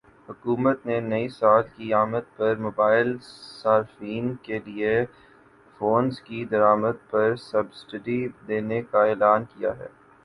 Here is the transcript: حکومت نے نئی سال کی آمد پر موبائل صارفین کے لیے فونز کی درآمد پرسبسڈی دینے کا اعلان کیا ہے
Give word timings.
حکومت 0.29 0.85
نے 0.85 0.99
نئی 1.01 1.27
سال 1.31 1.61
کی 1.73 1.93
آمد 1.95 2.25
پر 2.37 2.55
موبائل 2.59 3.09
صارفین 3.21 4.33
کے 4.43 4.59
لیے 4.65 4.93
فونز 5.77 6.21
کی 6.21 6.43
درآمد 6.51 7.09
پرسبسڈی 7.11 8.19
دینے 8.47 8.81
کا 8.91 9.03
اعلان 9.05 9.43
کیا 9.51 9.77
ہے 9.77 9.87